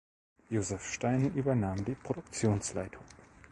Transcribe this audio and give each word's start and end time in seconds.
Josef 0.49 0.83
Stein 0.93 1.31
übernahm 1.35 1.85
die 1.85 1.93
Produktionsleitung. 1.93 3.03